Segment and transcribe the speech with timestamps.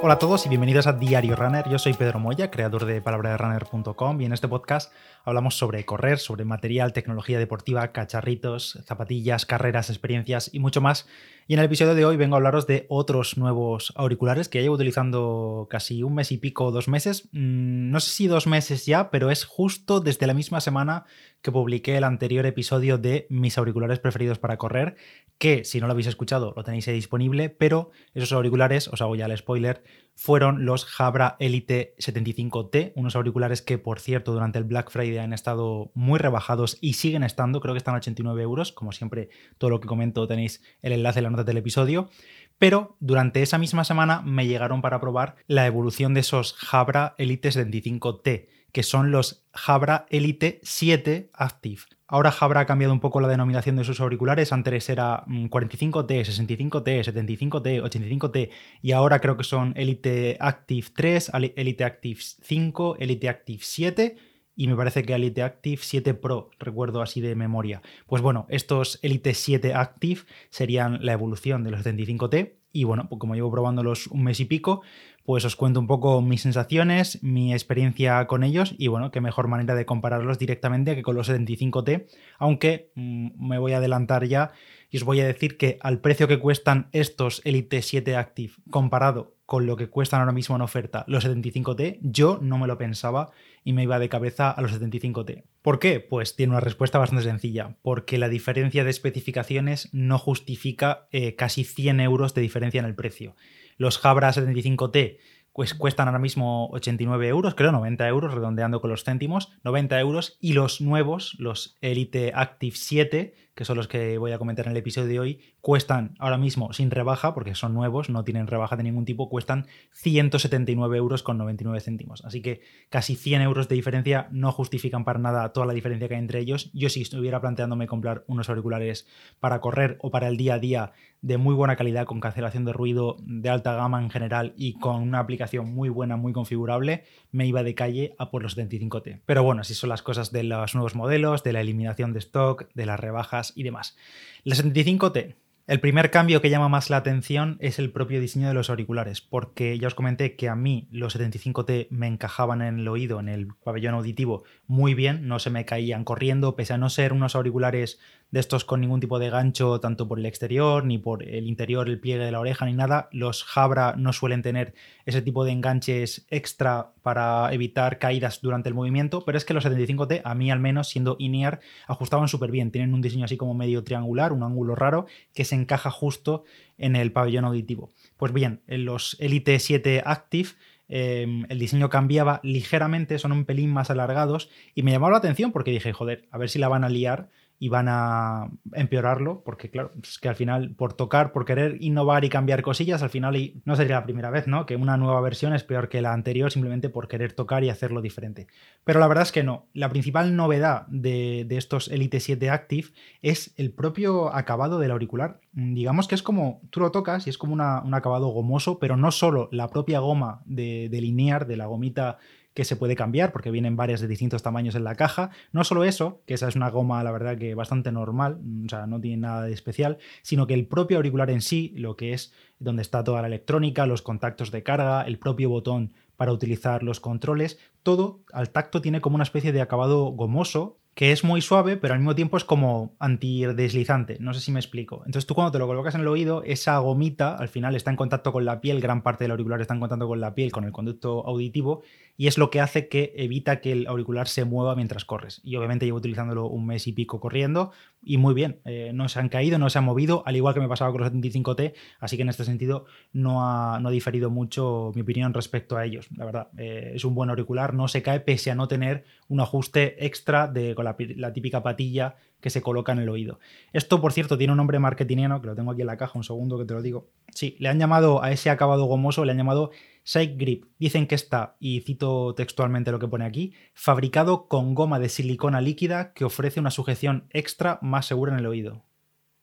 [0.00, 1.68] Hola a todos y bienvenidos a Diario Runner.
[1.68, 4.92] Yo soy Pedro Moya, creador de palabraderunner.com y en este podcast
[5.24, 11.08] hablamos sobre correr, sobre material, tecnología deportiva, cacharritos, zapatillas, carreras, experiencias y mucho más.
[11.48, 14.76] Y en el episodio de hoy vengo a hablaros de otros nuevos auriculares que llevo
[14.76, 17.28] utilizando casi un mes y pico, dos meses.
[17.32, 21.06] Mm, no sé si dos meses ya, pero es justo desde la misma semana
[21.42, 24.96] que publiqué el anterior episodio de mis auriculares preferidos para correr,
[25.38, 29.16] que si no lo habéis escuchado lo tenéis ahí disponible, pero esos auriculares, os hago
[29.16, 29.82] ya el spoiler,
[30.14, 35.32] fueron los Jabra Elite 75T, unos auriculares que por cierto durante el Black Friday han
[35.32, 39.70] estado muy rebajados y siguen estando, creo que están a 89 euros, como siempre todo
[39.70, 42.10] lo que comento tenéis el enlace en la nota del episodio,
[42.58, 47.50] pero durante esa misma semana me llegaron para probar la evolución de esos Jabra Elite
[47.50, 51.82] 75T que son los Jabra Elite 7 Active.
[52.10, 57.04] Ahora Jabra ha cambiado un poco la denominación de sus auriculares, antes era 45T, 65T,
[57.04, 58.50] 75T, 85T
[58.80, 64.16] y ahora creo que son Elite Active 3, Elite Active 5, Elite Active 7
[64.56, 67.82] y me parece que Elite Active 7 Pro, recuerdo así de memoria.
[68.06, 73.18] Pues bueno, estos Elite 7 Active serían la evolución de los 75T y bueno, pues
[73.18, 74.82] como llevo probándolos un mes y pico,
[75.28, 79.46] pues os cuento un poco mis sensaciones, mi experiencia con ellos y bueno, qué mejor
[79.46, 82.06] manera de compararlos directamente que con los 75T,
[82.38, 84.52] aunque mm, me voy a adelantar ya
[84.90, 89.34] y os voy a decir que al precio que cuestan estos Elite 7 Active comparado
[89.44, 93.30] con lo que cuestan ahora mismo en oferta los 75T, yo no me lo pensaba
[93.64, 95.44] y me iba de cabeza a los 75T.
[95.60, 96.00] ¿Por qué?
[96.00, 101.64] Pues tiene una respuesta bastante sencilla, porque la diferencia de especificaciones no justifica eh, casi
[101.64, 103.36] 100 euros de diferencia en el precio.
[103.78, 105.18] Los Jabra 75T
[105.58, 110.38] pues cuestan ahora mismo 89 euros, creo 90 euros, redondeando con los céntimos, 90 euros,
[110.40, 114.70] y los nuevos, los Elite Active 7, que son los que voy a comentar en
[114.70, 118.76] el episodio de hoy, cuestan ahora mismo sin rebaja, porque son nuevos, no tienen rebaja
[118.76, 122.24] de ningún tipo, cuestan 179 euros con 99 céntimos.
[122.24, 126.14] Así que casi 100 euros de diferencia no justifican para nada toda la diferencia que
[126.14, 126.70] hay entre ellos.
[126.72, 129.08] Yo si estuviera planteándome comprar unos auriculares
[129.40, 132.72] para correr o para el día a día de muy buena calidad, con cancelación de
[132.72, 137.02] ruido de alta gama en general y con una aplicación muy buena, muy configurable,
[137.32, 139.22] me iba de calle a por los 75T.
[139.26, 142.72] Pero bueno, así son las cosas de los nuevos modelos, de la eliminación de stock,
[142.74, 143.96] de las rebajas y demás.
[144.44, 145.36] La 75T
[145.68, 149.20] el primer cambio que llama más la atención es el propio diseño de los auriculares,
[149.20, 153.28] porque ya os comenté que a mí los 75T me encajaban en el oído, en
[153.28, 157.36] el pabellón auditivo, muy bien, no se me caían corriendo, pese a no ser unos
[157.36, 158.00] auriculares
[158.30, 161.88] de estos con ningún tipo de gancho, tanto por el exterior, ni por el interior,
[161.88, 163.08] el pliegue de la oreja, ni nada.
[163.10, 164.74] Los Jabra no suelen tener
[165.06, 169.64] ese tipo de enganches extra para evitar caídas durante el movimiento, pero es que los
[169.64, 172.70] 75T, a mí al menos, siendo in-ear, ajustaban súper bien.
[172.70, 176.44] Tienen un diseño así como medio triangular, un ángulo raro, que se encaja justo
[176.76, 177.92] en el pabellón auditivo.
[178.18, 180.50] Pues bien, en los Elite 7 Active
[180.88, 185.50] em, el diseño cambiaba ligeramente, son un pelín más alargados y me llamó la atención
[185.50, 187.30] porque dije, joder, a ver si la van a liar
[187.60, 192.24] y van a empeorarlo, porque claro, es que al final por tocar, por querer innovar
[192.24, 194.64] y cambiar cosillas, al final y no sería la primera vez, ¿no?
[194.64, 198.00] Que una nueva versión es peor que la anterior simplemente por querer tocar y hacerlo
[198.00, 198.46] diferente.
[198.84, 199.66] Pero la verdad es que no.
[199.74, 202.88] La principal novedad de, estos Elite 7 Active
[203.22, 205.40] es el propio acabado del auricular.
[205.52, 209.10] Digamos que es como, tú lo tocas y es como un acabado gomoso, pero no
[209.10, 212.18] solo la propia goma de, de linear, de la gomita
[212.58, 215.30] que se puede cambiar porque vienen varias de distintos tamaños en la caja.
[215.52, 218.88] No solo eso, que esa es una goma, la verdad que bastante normal, o sea,
[218.88, 222.32] no tiene nada de especial, sino que el propio auricular en sí, lo que es
[222.58, 227.00] donde está toda la electrónica, los contactos de carga, el propio botón para utilizar los
[227.00, 231.76] controles, todo al tacto tiene como una especie de acabado gomoso que es muy suave,
[231.76, 234.16] pero al mismo tiempo es como antideslizante.
[234.18, 235.04] No sé si me explico.
[235.06, 237.96] Entonces tú cuando te lo colocas en el oído, esa gomita al final está en
[237.96, 240.64] contacto con la piel, gran parte del auricular está en contacto con la piel, con
[240.64, 241.82] el conducto auditivo,
[242.16, 245.40] y es lo que hace que evita que el auricular se mueva mientras corres.
[245.44, 247.70] Y obviamente llevo utilizándolo un mes y pico corriendo,
[248.02, 250.60] y muy bien, eh, no se han caído, no se han movido, al igual que
[250.60, 254.30] me pasaba con los 75T, así que en este sentido no ha, no ha diferido
[254.30, 256.08] mucho mi opinión respecto a ellos.
[256.16, 259.40] La verdad, eh, es un buen auricular, no se cae pese a no tener un
[259.40, 263.40] ajuste extra de, con la, típica patilla que se coloca en el oído.
[263.72, 266.24] Esto, por cierto, tiene un nombre marketingiano, que lo tengo aquí en la caja, un
[266.24, 267.08] segundo que te lo digo.
[267.34, 269.72] Sí, le han llamado a ese acabado gomoso, le han llamado
[270.08, 270.64] Side Grip.
[270.78, 275.60] Dicen que está, y cito textualmente lo que pone aquí, fabricado con goma de silicona
[275.60, 278.86] líquida que ofrece una sujeción extra más segura en el oído.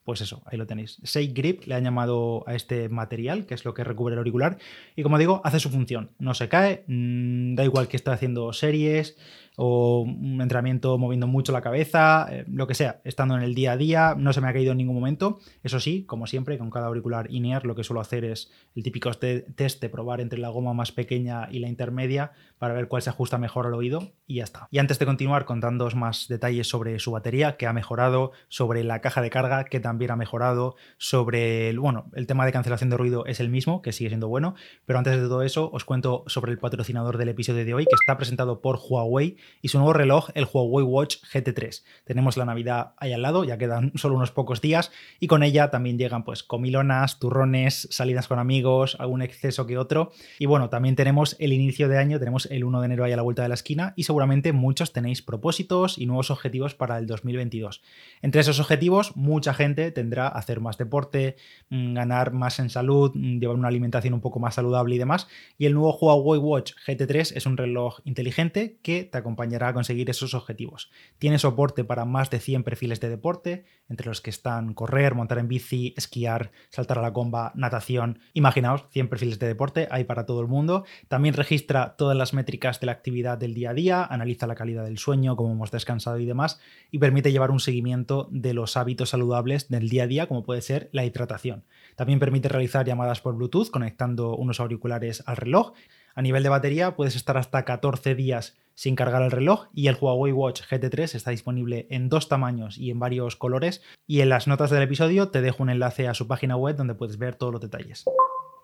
[0.05, 0.99] Pues eso, ahí lo tenéis.
[1.03, 4.57] Shake Grip le han llamado a este material, que es lo que recubre el auricular,
[4.95, 6.09] y como digo, hace su función.
[6.17, 9.17] No se cae, mm, da igual que esté haciendo series,
[9.57, 13.73] o un entrenamiento moviendo mucho la cabeza, eh, lo que sea, estando en el día
[13.73, 15.39] a día, no se me ha caído en ningún momento.
[15.63, 19.11] Eso sí, como siempre, con cada auricular in-ear lo que suelo hacer es el típico
[19.13, 23.09] test de probar entre la goma más pequeña y la intermedia para ver cuál se
[23.09, 24.67] ajusta mejor al oído y ya está.
[24.71, 29.01] Y antes de continuar contándoos más detalles sobre su batería, que ha mejorado, sobre la
[29.01, 32.97] caja de carga, que también ha mejorado, sobre el, bueno, el tema de cancelación de
[32.97, 34.55] ruido es el mismo, que sigue siendo bueno,
[34.85, 37.95] pero antes de todo eso os cuento sobre el patrocinador del episodio de hoy, que
[37.99, 41.83] está presentado por Huawei y su nuevo reloj, el Huawei Watch GT3.
[42.03, 45.71] Tenemos la Navidad ahí al lado, ya quedan solo unos pocos días, y con ella
[45.71, 50.11] también llegan pues comilonas, turrones, salidas con amigos, algún exceso que otro.
[50.39, 53.15] Y bueno, también tenemos el inicio de año, tenemos el 1 de enero ahí a
[53.15, 57.07] la vuelta de la esquina, y seguramente muchos tenéis propósitos y nuevos objetivos para el
[57.07, 57.81] 2022.
[58.21, 61.35] Entre esos objetivos, mucha gente tendrá hacer más deporte,
[61.69, 65.27] mm, ganar más en salud, mm, llevar una alimentación un poco más saludable y demás.
[65.57, 70.09] Y el nuevo Huawei Watch GT3 es un reloj inteligente que te acompañará a conseguir
[70.09, 70.89] esos objetivos.
[71.19, 75.39] Tiene soporte para más de 100 perfiles de deporte, entre los que están correr, montar
[75.39, 78.19] en bici, esquiar, saltar a la comba, natación.
[78.33, 80.85] Imaginaos, 100 perfiles de deporte, hay para todo el mundo.
[81.09, 84.85] También registra todas las métricas de la actividad del día a día, analiza la calidad
[84.85, 86.59] del sueño, cómo hemos descansado y demás,
[86.91, 90.61] y permite llevar un seguimiento de los hábitos saludables del día a día, como puede
[90.61, 91.65] ser la hidratación.
[91.97, 95.73] También permite realizar llamadas por Bluetooth conectando unos auriculares al reloj.
[96.15, 99.97] A nivel de batería puedes estar hasta 14 días sin cargar el reloj y el
[99.99, 104.47] Huawei Watch GT3 está disponible en dos tamaños y en varios colores y en las
[104.47, 107.53] notas del episodio te dejo un enlace a su página web donde puedes ver todos
[107.53, 108.05] los detalles.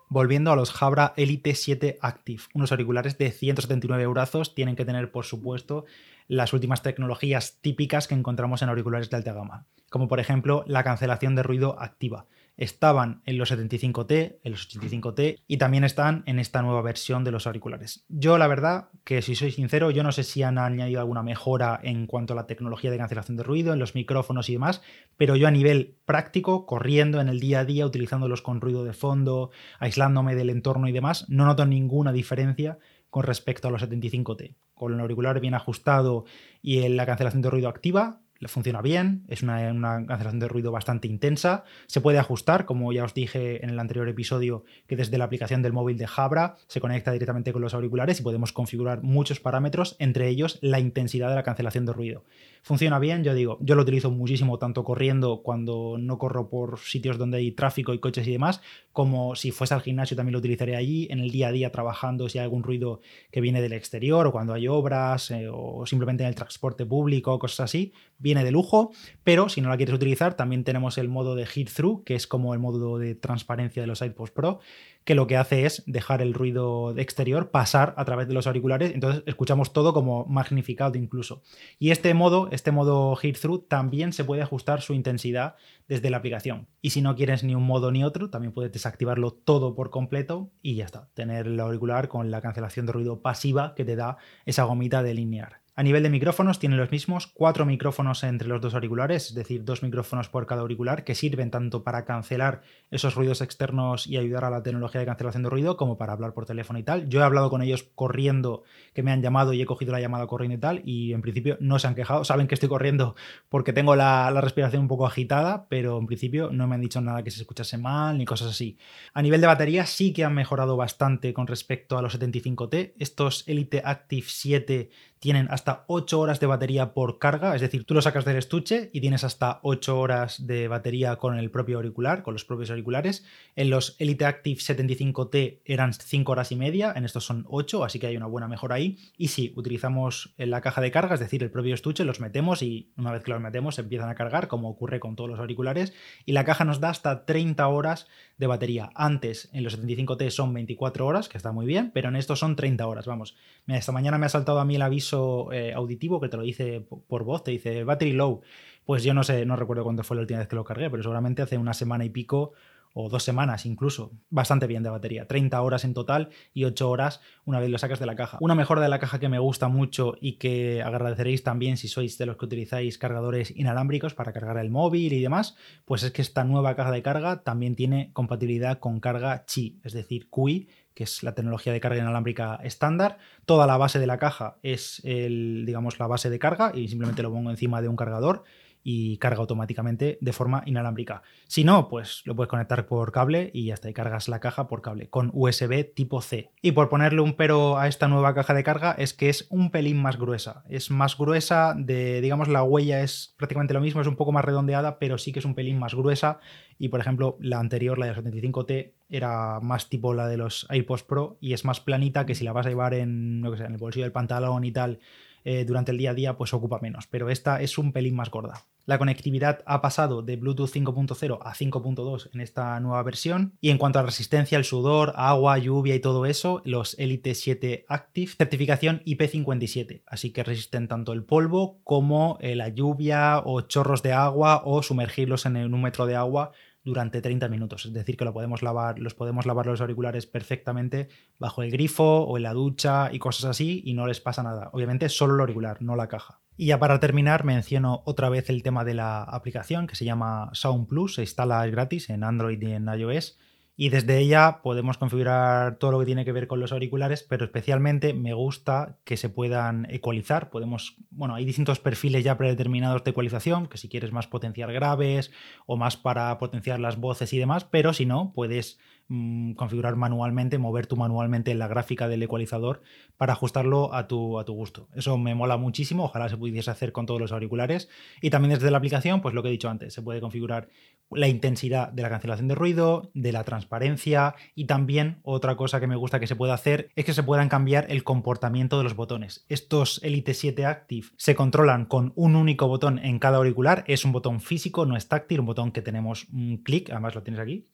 [0.08, 5.10] Volviendo a los Jabra Elite 7 Active, unos auriculares de 179 euros tienen que tener
[5.10, 5.86] por supuesto
[6.28, 10.84] las últimas tecnologías típicas que encontramos en auriculares de alta gama, como por ejemplo la
[10.84, 12.26] cancelación de ruido activa
[12.62, 17.32] estaban en los 75T, en los 85T y también están en esta nueva versión de
[17.32, 18.04] los auriculares.
[18.08, 21.80] Yo la verdad que si soy sincero, yo no sé si han añadido alguna mejora
[21.82, 24.80] en cuanto a la tecnología de cancelación de ruido, en los micrófonos y demás,
[25.16, 28.92] pero yo a nivel práctico, corriendo en el día a día, utilizándolos con ruido de
[28.92, 29.50] fondo,
[29.80, 32.78] aislándome del entorno y demás, no noto ninguna diferencia
[33.10, 34.54] con respecto a los 75T.
[34.72, 36.24] Con el auricular bien ajustado
[36.62, 41.08] y en la cancelación de ruido activa, funciona bien, es una, cancelación de ruido bastante
[41.08, 45.24] intensa, se puede ajustar, como ya os dije en el anterior episodio, que desde la
[45.24, 49.40] aplicación del móvil de Jabra se conecta directamente con los auriculares y podemos configurar muchos
[49.40, 52.24] parámetros, entre ellos la intensidad de la cancelación de ruido.
[52.62, 57.18] Funciona bien, yo digo, yo lo utilizo muchísimo tanto corriendo cuando no corro por sitios
[57.18, 58.60] donde hay tráfico y coches y demás,
[58.92, 62.28] como si fuese al gimnasio también lo utilizaré allí, en el día a día trabajando
[62.28, 63.00] si hay algún ruido
[63.30, 67.38] que viene del exterior o cuando hay obras eh, o simplemente en el transporte público,
[67.38, 67.92] cosas así,
[68.32, 68.92] viene de lujo,
[69.24, 72.26] pero si no la quieres utilizar también tenemos el modo de hit through, que es
[72.26, 74.60] como el modo de transparencia de los iPods Pro,
[75.04, 78.94] que lo que hace es dejar el ruido exterior pasar a través de los auriculares,
[78.94, 81.42] entonces escuchamos todo como magnificado incluso.
[81.78, 85.56] Y este modo, este modo hear through, también se puede ajustar su intensidad
[85.88, 86.68] desde la aplicación.
[86.80, 90.50] Y si no quieres ni un modo ni otro, también puedes desactivarlo todo por completo
[90.62, 94.16] y ya está, tener el auricular con la cancelación de ruido pasiva que te da
[94.46, 95.61] esa gomita de linear.
[95.74, 99.64] A nivel de micrófonos, tienen los mismos cuatro micrófonos entre los dos auriculares, es decir,
[99.64, 102.60] dos micrófonos por cada auricular, que sirven tanto para cancelar
[102.90, 106.34] esos ruidos externos y ayudar a la tecnología de cancelación de ruido, como para hablar
[106.34, 107.08] por teléfono y tal.
[107.08, 110.26] Yo he hablado con ellos corriendo, que me han llamado y he cogido la llamada
[110.26, 112.22] corriendo y tal, y en principio no se han quejado.
[112.24, 113.14] Saben que estoy corriendo
[113.48, 117.00] porque tengo la, la respiración un poco agitada, pero en principio no me han dicho
[117.00, 118.76] nada que se escuchase mal ni cosas así.
[119.14, 122.92] A nivel de batería, sí que han mejorado bastante con respecto a los 75T.
[122.98, 124.90] Estos Elite Active 7
[125.22, 128.90] tienen hasta 8 horas de batería por carga, es decir, tú lo sacas del estuche
[128.92, 133.24] y tienes hasta 8 horas de batería con el propio auricular, con los propios auriculares.
[133.54, 138.00] En los Elite Active 75T eran 5 horas y media, en estos son 8, así
[138.00, 138.98] que hay una buena mejora ahí.
[139.16, 142.90] Y si utilizamos la caja de carga, es decir, el propio estuche, los metemos y
[142.96, 145.92] una vez que los metemos empiezan a cargar, como ocurre con todos los auriculares,
[146.26, 148.90] y la caja nos da hasta 30 horas de batería.
[148.96, 152.56] Antes, en los 75T son 24 horas, que está muy bien, pero en estos son
[152.56, 153.36] 30 horas, vamos.
[153.68, 155.11] esta mañana me ha saltado a mí el aviso
[155.52, 158.42] eh, auditivo que te lo dice por voz, te dice battery low.
[158.84, 161.02] Pues yo no sé, no recuerdo cuándo fue la última vez que lo cargué, pero
[161.02, 162.52] seguramente hace una semana y pico
[162.94, 167.20] o dos semanas incluso, bastante bien de batería, 30 horas en total y 8 horas
[167.44, 168.38] una vez lo sacas de la caja.
[168.40, 172.18] Una mejora de la caja que me gusta mucho y que agradeceréis también si sois
[172.18, 176.22] de los que utilizáis cargadores inalámbricos para cargar el móvil y demás, pues es que
[176.22, 181.04] esta nueva caja de carga también tiene compatibilidad con carga Qi, es decir, QI, que
[181.04, 183.18] es la tecnología de carga inalámbrica estándar.
[183.46, 187.22] Toda la base de la caja es el, digamos, la base de carga y simplemente
[187.22, 188.44] lo pongo encima de un cargador
[188.82, 191.22] y carga automáticamente de forma inalámbrica.
[191.46, 194.82] Si no, pues lo puedes conectar por cable y hasta ahí cargas la caja por
[194.82, 196.50] cable con USB tipo C.
[196.60, 199.70] Y por ponerle un pero a esta nueva caja de carga es que es un
[199.70, 200.64] pelín más gruesa.
[200.68, 204.44] Es más gruesa de, digamos, la huella es prácticamente lo mismo, es un poco más
[204.44, 206.40] redondeada, pero sí que es un pelín más gruesa.
[206.78, 211.02] Y por ejemplo, la anterior, la de 75T, era más tipo la de los AirPods
[211.02, 213.72] Pro y es más planita que si la vas a llevar en, no sé, en
[213.72, 214.98] el bolsillo del pantalón y tal
[215.44, 218.30] eh, durante el día a día pues ocupa menos, pero esta es un pelín más
[218.30, 218.64] gorda.
[218.84, 223.56] La conectividad ha pasado de Bluetooth 5.0 a 5.2 en esta nueva versión.
[223.60, 227.84] Y en cuanto a resistencia al sudor, agua, lluvia y todo eso, los Elite 7
[227.88, 230.02] Active, certificación IP57.
[230.06, 234.82] Así que resisten tanto el polvo como eh, la lluvia o chorros de agua o
[234.82, 236.50] sumergirlos en un metro de agua
[236.84, 237.86] durante 30 minutos.
[237.86, 241.08] Es decir, que lo podemos lavar, los podemos lavar los auriculares perfectamente
[241.38, 244.70] bajo el grifo o en la ducha y cosas así y no les pasa nada.
[244.72, 246.40] Obviamente solo el auricular, no la caja.
[246.56, 250.50] Y ya para terminar, menciono otra vez el tema de la aplicación que se llama
[250.52, 253.38] Sound Plus, se instala gratis en Android y en iOS
[253.76, 257.44] y desde ella podemos configurar todo lo que tiene que ver con los auriculares, pero
[257.44, 260.50] especialmente me gusta que se puedan ecualizar.
[260.50, 265.32] Podemos, bueno, hay distintos perfiles ya predeterminados de ecualización, que si quieres más potenciar graves
[265.66, 268.78] o más para potenciar las voces y demás, pero si no, puedes
[269.14, 272.80] Mm, configurar manualmente, mover tú manualmente la gráfica del ecualizador
[273.18, 274.88] para ajustarlo a tu, a tu gusto.
[274.94, 277.90] Eso me mola muchísimo, ojalá se pudiese hacer con todos los auriculares.
[278.22, 280.70] Y también desde la aplicación, pues lo que he dicho antes, se puede configurar
[281.10, 285.86] la intensidad de la cancelación de ruido, de la transparencia y también otra cosa que
[285.86, 288.96] me gusta que se pueda hacer es que se puedan cambiar el comportamiento de los
[288.96, 289.44] botones.
[289.50, 294.12] Estos Elite 7 Active se controlan con un único botón en cada auricular, es un
[294.12, 297.68] botón físico, no es táctil, un botón que tenemos un clic, además lo tienes aquí,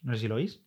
[0.00, 0.62] no sé si lo oís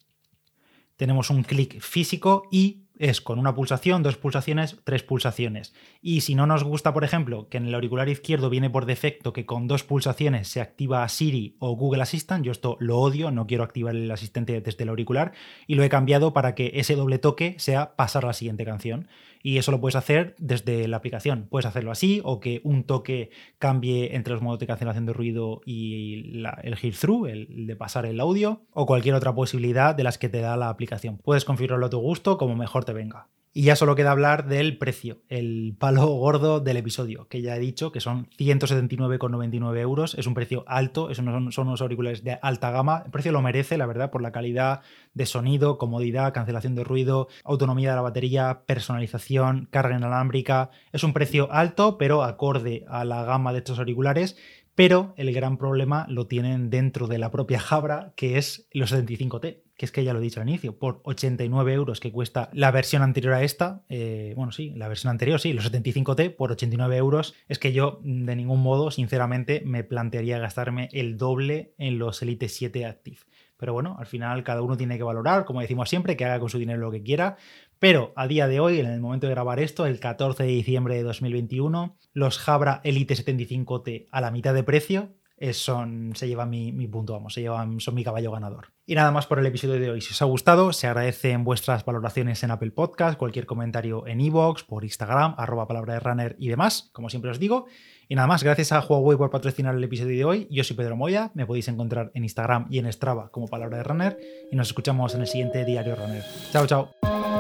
[0.96, 5.74] tenemos un clic físico y es con una pulsación, dos pulsaciones, tres pulsaciones.
[6.02, 9.34] Y si no nos gusta, por ejemplo, que en el auricular izquierdo viene por defecto
[9.34, 13.46] que con dos pulsaciones se activa Siri o Google Assistant, yo esto lo odio, no
[13.46, 15.34] quiero activar el asistente desde el auricular
[15.68, 19.10] y lo he cambiado para que ese doble toque sea pasar la siguiente canción
[19.44, 21.48] y eso lo puedes hacer desde la aplicación.
[21.50, 23.30] Puedes hacerlo así o que un toque
[23.60, 28.06] cambie entre los modos de cancelación de ruido y el hear through, el de pasar
[28.06, 31.18] el audio o cualquier otra posibilidad de las que te da la aplicación.
[31.18, 33.28] Puedes configurarlo a tu gusto como mejor te venga.
[33.56, 37.60] Y ya solo queda hablar del precio, el palo gordo del episodio, que ya he
[37.60, 40.16] dicho que son 179,99 euros.
[40.16, 43.04] Es un precio alto, son, son unos auriculares de alta gama.
[43.06, 44.82] El precio lo merece, la verdad, por la calidad
[45.14, 50.72] de sonido, comodidad, cancelación de ruido, autonomía de la batería, personalización, carga inalámbrica.
[50.92, 54.36] Es un precio alto, pero acorde a la gama de estos auriculares.
[54.76, 59.64] Pero el gran problema lo tienen dentro de la propia Jabra, que es los 75T
[59.78, 62.72] que es que ya lo he dicho al inicio, por 89 euros que cuesta la
[62.72, 66.96] versión anterior a esta, eh, bueno, sí, la versión anterior, sí, los 75T por 89
[66.98, 72.22] euros, es que yo de ningún modo, sinceramente, me plantearía gastarme el doble en los
[72.22, 73.18] Elite 7 Active.
[73.58, 76.50] Pero bueno, al final cada uno tiene que valorar, como decimos siempre, que haga con
[76.50, 77.38] su dinero lo que quiera.
[77.84, 80.96] Pero a día de hoy, en el momento de grabar esto, el 14 de diciembre
[80.96, 85.10] de 2021, los Jabra Elite 75T a la mitad de precio,
[85.52, 88.68] son, se lleva mi, punto, vamos, se llevan, son mi caballo ganador.
[88.86, 90.00] Y nada más por el episodio de hoy.
[90.00, 94.64] Si os ha gustado, se agradecen vuestras valoraciones en Apple Podcast, cualquier comentario en iVoox,
[94.64, 97.66] por Instagram, arroba palabra de runner y demás, como siempre os digo.
[98.08, 100.48] Y nada más, gracias a Huawei por patrocinar el episodio de hoy.
[100.50, 103.84] Yo soy Pedro Moya, me podéis encontrar en Instagram y en Strava como palabra de
[103.84, 104.18] runner.
[104.50, 106.24] Y nos escuchamos en el siguiente Diario Runner.
[106.54, 107.33] Chao, chao.